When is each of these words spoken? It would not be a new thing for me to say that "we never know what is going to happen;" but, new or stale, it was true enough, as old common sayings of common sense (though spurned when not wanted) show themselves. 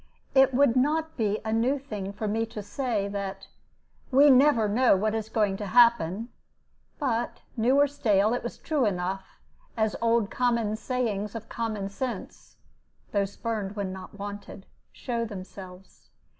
It 0.33 0.51
would 0.51 0.75
not 0.75 1.15
be 1.15 1.37
a 1.45 1.53
new 1.53 1.77
thing 1.77 2.11
for 2.11 2.27
me 2.27 2.47
to 2.47 2.63
say 2.63 3.07
that 3.09 3.49
"we 4.09 4.31
never 4.31 4.67
know 4.67 4.97
what 4.97 5.13
is 5.13 5.29
going 5.29 5.57
to 5.57 5.67
happen;" 5.67 6.29
but, 6.97 7.43
new 7.55 7.79
or 7.79 7.87
stale, 7.87 8.33
it 8.33 8.41
was 8.41 8.57
true 8.57 8.83
enough, 8.87 9.39
as 9.77 9.95
old 10.01 10.31
common 10.31 10.75
sayings 10.75 11.35
of 11.35 11.49
common 11.49 11.87
sense 11.87 12.55
(though 13.11 13.25
spurned 13.25 13.75
when 13.75 13.93
not 13.93 14.17
wanted) 14.17 14.65
show 14.91 15.23
themselves. 15.23 16.09